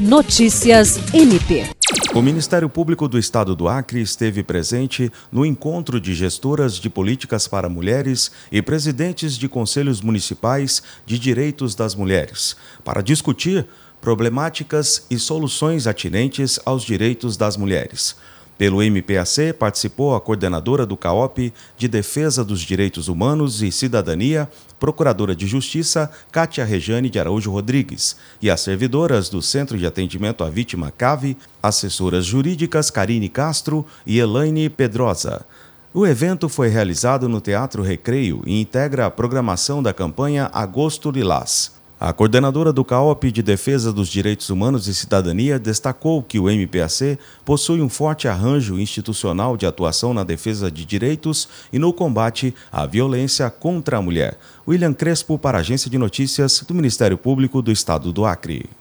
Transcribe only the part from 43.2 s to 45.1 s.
de Defesa dos Direitos Humanos e